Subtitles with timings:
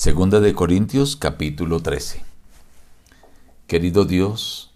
[0.00, 2.22] Segunda de Corintios capítulo 13.
[3.66, 4.70] Querido Dios,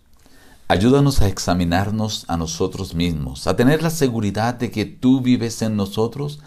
[0.69, 5.77] ayúdanos a examinarnos a nosotros mismos, a tener la seguridad de que tú vives en
[5.77, 6.41] nosotros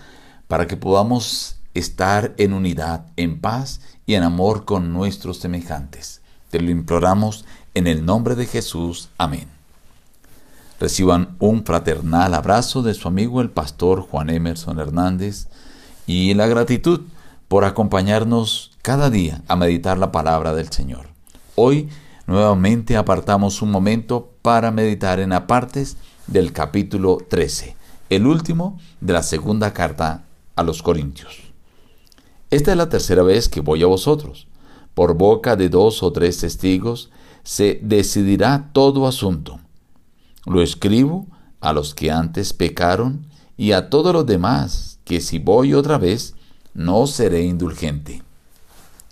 [0.47, 6.21] para que podamos estar en unidad, en paz y en amor con nuestros semejantes.
[6.51, 9.09] Te lo imploramos en el nombre de Jesús.
[9.17, 9.47] Amén.
[10.79, 15.47] Reciban un fraternal abrazo de su amigo el pastor Juan Emerson Hernández
[16.05, 17.01] y la gratitud
[17.47, 21.07] por acompañarnos cada día a meditar la palabra del Señor.
[21.55, 21.89] Hoy
[22.25, 25.97] nuevamente apartamos un momento para meditar en apartes
[26.27, 27.75] del capítulo 13,
[28.09, 30.23] el último de la segunda carta
[30.55, 31.39] a los Corintios.
[32.49, 34.47] Esta es la tercera vez que voy a vosotros.
[34.93, 37.11] Por boca de dos o tres testigos
[37.43, 39.59] se decidirá todo asunto.
[40.45, 41.27] Lo escribo
[41.61, 43.27] a los que antes pecaron
[43.57, 46.35] y a todos los demás, que si voy otra vez,
[46.77, 48.21] no seré indulgente.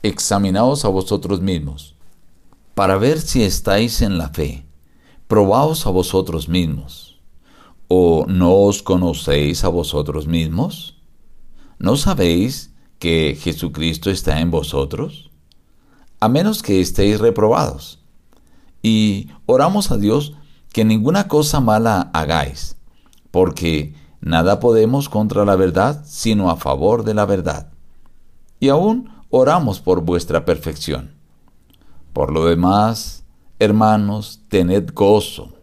[0.04, 1.96] Examinaos a vosotros mismos,
[2.76, 4.64] para ver si estáis en la fe.
[5.28, 7.20] Probaos a vosotros mismos.
[7.88, 11.02] ¿O no os conocéis a vosotros mismos?
[11.80, 15.32] ¿No sabéis que Jesucristo está en vosotros?
[16.20, 17.98] A menos que estéis reprobados.
[18.84, 20.34] Y oramos a Dios
[20.72, 22.76] que ninguna cosa mala hagáis,
[23.32, 27.72] porque Nada podemos contra la verdad, sino a favor de la verdad.
[28.60, 31.14] Y aún oramos por vuestra perfección.
[32.12, 33.24] Por lo demás,
[33.60, 35.54] hermanos, tened gozo,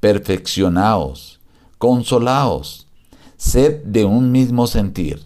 [0.00, 1.40] perfeccionaos,
[1.76, 2.88] consolaos,
[3.36, 5.22] sed de un mismo sentir,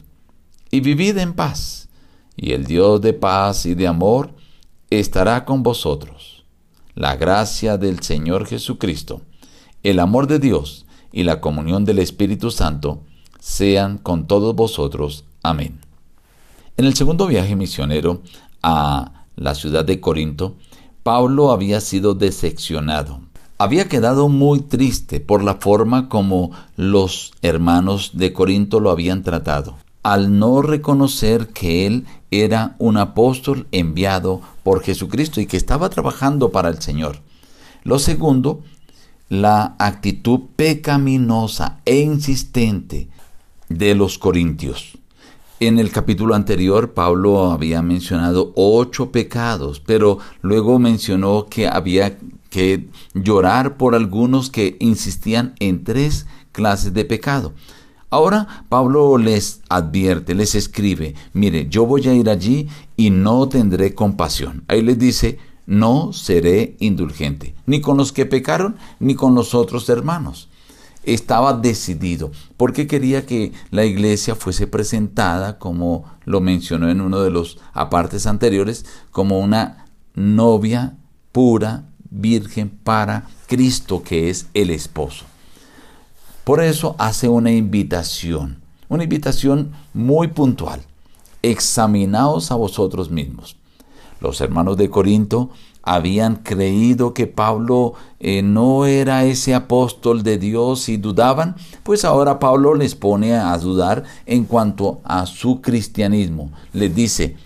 [0.72, 1.88] y vivid en paz,
[2.36, 4.34] y el Dios de paz y de amor
[4.91, 6.44] estará con vosotros.
[6.97, 9.22] La gracia del Señor Jesucristo,
[9.84, 13.00] el amor de Dios, y la comunión del Espíritu Santo
[13.39, 15.25] sean con todos vosotros.
[15.42, 15.80] Amén.
[16.77, 18.22] En el segundo viaje misionero
[18.62, 20.56] a la ciudad de Corinto,
[21.03, 23.20] Pablo había sido decepcionado.
[23.58, 29.77] Había quedado muy triste por la forma como los hermanos de Corinto lo habían tratado,
[30.03, 36.50] al no reconocer que él era un apóstol enviado por Jesucristo y que estaba trabajando
[36.50, 37.19] para el Señor.
[37.82, 38.60] Lo segundo
[39.30, 43.08] la actitud pecaminosa e insistente
[43.68, 44.98] de los corintios.
[45.60, 52.18] En el capítulo anterior Pablo había mencionado ocho pecados, pero luego mencionó que había
[52.50, 57.52] que llorar por algunos que insistían en tres clases de pecado.
[58.10, 63.94] Ahora Pablo les advierte, les escribe, mire, yo voy a ir allí y no tendré
[63.94, 64.64] compasión.
[64.66, 65.38] Ahí les dice,
[65.70, 70.48] no seré indulgente, ni con los que pecaron, ni con los otros hermanos.
[71.04, 77.30] Estaba decidido, porque quería que la iglesia fuese presentada, como lo mencionó en uno de
[77.30, 79.86] los apartes anteriores, como una
[80.16, 80.97] novia
[81.30, 85.25] pura, virgen para Cristo, que es el esposo.
[86.42, 90.82] Por eso hace una invitación, una invitación muy puntual.
[91.42, 93.59] Examinaos a vosotros mismos.
[94.20, 95.50] Los hermanos de Corinto
[95.82, 102.38] habían creído que Pablo eh, no era ese apóstol de Dios y dudaban, pues ahora
[102.38, 106.53] Pablo les pone a dudar en cuanto a su cristianismo.
[106.72, 107.36] Les dice,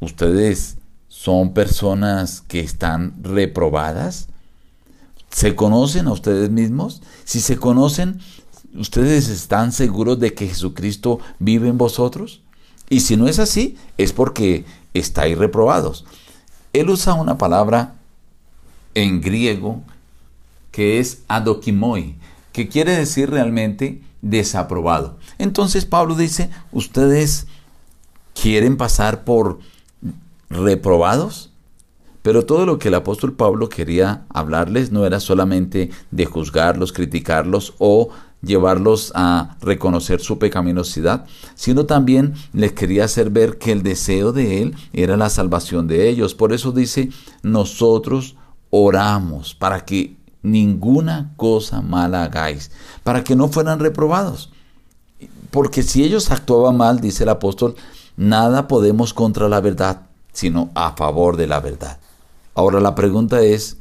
[0.00, 0.76] ustedes
[1.08, 4.28] son personas que están reprobadas.
[5.30, 7.02] ¿Se conocen a ustedes mismos?
[7.24, 8.20] Si se conocen,
[8.74, 12.42] ¿ustedes están seguros de que Jesucristo vive en vosotros?
[12.88, 16.04] Y si no es así, es porque estáis reprobados.
[16.72, 17.94] Él usa una palabra
[18.94, 19.82] en griego
[20.70, 22.16] que es adokimoi,
[22.52, 25.18] que quiere decir realmente desaprobado.
[25.38, 27.46] Entonces Pablo dice, ¿ustedes
[28.40, 29.58] quieren pasar por
[30.50, 31.50] reprobados?
[32.22, 37.74] Pero todo lo que el apóstol Pablo quería hablarles no era solamente de juzgarlos, criticarlos
[37.78, 38.10] o
[38.42, 44.62] llevarlos a reconocer su pecaminosidad, sino también les quería hacer ver que el deseo de
[44.62, 46.34] Él era la salvación de ellos.
[46.34, 47.10] Por eso dice,
[47.42, 48.36] nosotros
[48.70, 52.70] oramos para que ninguna cosa mala hagáis,
[53.02, 54.50] para que no fueran reprobados.
[55.50, 57.74] Porque si ellos actuaban mal, dice el apóstol,
[58.16, 60.02] nada podemos contra la verdad,
[60.32, 61.98] sino a favor de la verdad.
[62.54, 63.78] Ahora la pregunta es,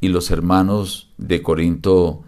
[0.00, 2.22] ¿y los hermanos de Corinto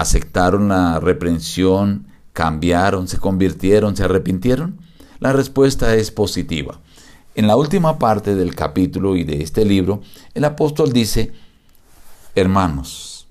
[0.00, 4.78] aceptaron la reprensión, cambiaron, se convirtieron, se arrepintieron?
[5.18, 6.80] La respuesta es positiva.
[7.34, 10.00] En la última parte del capítulo y de este libro,
[10.34, 11.32] el apóstol dice,
[12.34, 13.28] hermanos,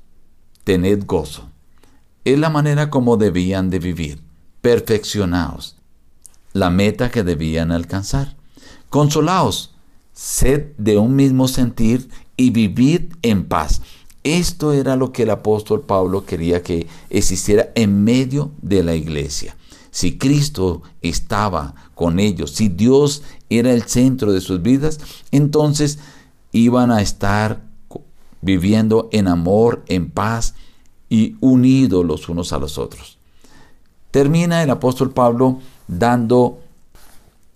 [0.63, 1.50] tened gozo.
[2.24, 4.22] Es la manera como debían de vivir,
[4.62, 5.75] perfeccionados,
[6.54, 8.36] la meta que debían alcanzar.
[8.89, 9.75] Consolaos,
[10.13, 13.81] sed de un mismo sentir y vivid en paz.
[14.24, 19.56] Esto era lo que el apóstol Pablo quería que existiera en medio de la iglesia.
[19.92, 25.00] Si Cristo estaba con ellos, si Dios era el centro de sus vidas,
[25.31, 26.00] entonces
[26.51, 27.62] iban a estar
[28.42, 30.56] viviendo en amor, en paz
[31.10, 33.18] y unidos los unos a los otros.
[34.12, 36.60] Termina el apóstol Pablo dando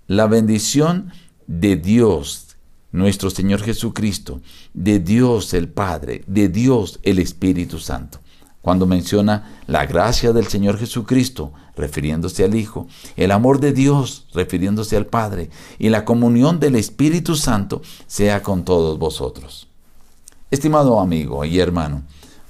[0.08, 1.12] la bendición
[1.48, 2.53] de Dios,
[2.94, 4.40] nuestro Señor Jesucristo,
[4.74, 8.20] de Dios el Padre, de Dios el Espíritu Santo.
[8.62, 12.88] Cuando menciona la gracia del Señor Jesucristo, refiriéndose al Hijo,
[13.18, 15.50] el amor de Dios, refiriéndose al Padre,
[15.80, 19.68] y la comunión del Espíritu Santo sea con todos vosotros.
[20.52, 22.04] Estimado amigo y hermano,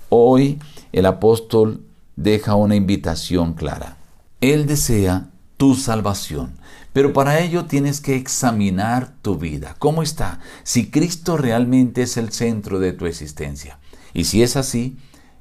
[0.09, 0.59] hoy
[0.91, 1.81] el apóstol
[2.17, 3.97] deja una invitación clara.
[4.41, 6.57] Él desea tu salvación.
[6.93, 9.75] Pero para ello tienes que examinar tu vida.
[9.79, 10.39] ¿Cómo está?
[10.63, 13.79] Si Cristo realmente es el centro de tu existencia.
[14.13, 14.97] Y si es así,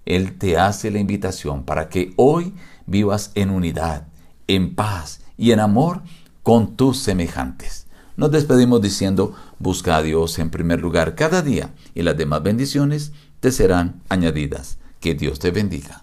[0.06, 2.54] Él te hace la invitación para que hoy
[2.86, 4.08] vivas en unidad,
[4.48, 6.02] en paz y en amor
[6.42, 7.86] con tus semejantes.
[8.16, 13.12] Nos despedimos diciendo, busca a Dios en primer lugar cada día y las demás bendiciones
[13.40, 14.78] te serán añadidas.
[15.00, 16.01] Que Dios te bendiga.